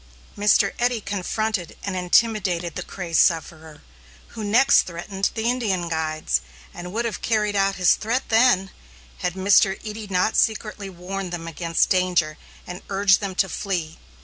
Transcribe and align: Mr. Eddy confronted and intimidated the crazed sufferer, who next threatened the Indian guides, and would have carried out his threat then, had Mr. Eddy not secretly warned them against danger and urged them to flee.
Mr. 0.35 0.71
Eddy 0.79 0.99
confronted 0.99 1.77
and 1.83 1.95
intimidated 1.95 2.73
the 2.73 2.81
crazed 2.81 3.19
sufferer, 3.19 3.83
who 4.29 4.43
next 4.43 4.81
threatened 4.81 5.29
the 5.35 5.43
Indian 5.47 5.87
guides, 5.89 6.41
and 6.73 6.91
would 6.91 7.05
have 7.05 7.21
carried 7.21 7.55
out 7.55 7.75
his 7.75 7.93
threat 7.93 8.23
then, 8.29 8.71
had 9.19 9.35
Mr. 9.35 9.77
Eddy 9.87 10.07
not 10.07 10.35
secretly 10.35 10.89
warned 10.89 11.31
them 11.31 11.47
against 11.47 11.89
danger 11.89 12.39
and 12.65 12.81
urged 12.89 13.19
them 13.19 13.35
to 13.35 13.47
flee. 13.47 13.99